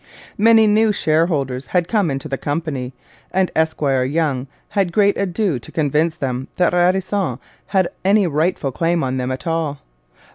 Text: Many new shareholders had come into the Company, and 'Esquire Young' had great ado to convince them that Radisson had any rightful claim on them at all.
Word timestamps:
Many 0.39 0.65
new 0.65 0.91
shareholders 0.91 1.67
had 1.67 1.87
come 1.87 2.09
into 2.09 2.27
the 2.27 2.35
Company, 2.39 2.91
and 3.31 3.51
'Esquire 3.55 4.03
Young' 4.03 4.47
had 4.69 4.91
great 4.91 5.15
ado 5.15 5.59
to 5.59 5.71
convince 5.71 6.15
them 6.15 6.47
that 6.57 6.73
Radisson 6.73 7.37
had 7.67 7.87
any 8.03 8.25
rightful 8.25 8.71
claim 8.71 9.03
on 9.03 9.17
them 9.17 9.31
at 9.31 9.45
all. 9.45 9.79